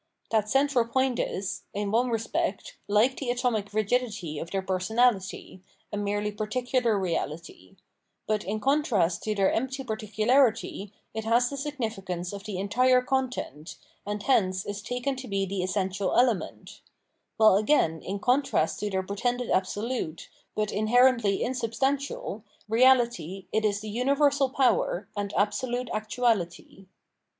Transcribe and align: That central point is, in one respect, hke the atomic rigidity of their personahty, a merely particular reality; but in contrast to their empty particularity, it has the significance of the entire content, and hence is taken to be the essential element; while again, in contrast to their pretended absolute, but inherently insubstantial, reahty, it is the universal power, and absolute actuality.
That 0.31 0.49
central 0.49 0.85
point 0.85 1.19
is, 1.19 1.61
in 1.75 1.91
one 1.91 2.09
respect, 2.09 2.75
hke 2.89 3.19
the 3.19 3.29
atomic 3.29 3.71
rigidity 3.71 4.39
of 4.39 4.49
their 4.49 4.63
personahty, 4.63 5.61
a 5.93 5.97
merely 5.97 6.31
particular 6.31 6.97
reality; 6.97 7.75
but 8.25 8.43
in 8.43 8.59
contrast 8.59 9.21
to 9.25 9.35
their 9.35 9.51
empty 9.53 9.83
particularity, 9.83 10.91
it 11.13 11.23
has 11.25 11.51
the 11.51 11.55
significance 11.55 12.33
of 12.33 12.45
the 12.45 12.57
entire 12.57 13.03
content, 13.03 13.75
and 14.03 14.23
hence 14.23 14.65
is 14.65 14.81
taken 14.81 15.15
to 15.17 15.27
be 15.27 15.45
the 15.45 15.61
essential 15.61 16.15
element; 16.17 16.81
while 17.37 17.55
again, 17.55 18.01
in 18.01 18.17
contrast 18.17 18.79
to 18.79 18.89
their 18.89 19.03
pretended 19.03 19.51
absolute, 19.51 20.29
but 20.55 20.71
inherently 20.71 21.43
insubstantial, 21.43 22.43
reahty, 22.67 23.45
it 23.53 23.63
is 23.63 23.81
the 23.81 23.87
universal 23.89 24.49
power, 24.49 25.07
and 25.15 25.31
absolute 25.37 25.91
actuality. 25.93 26.87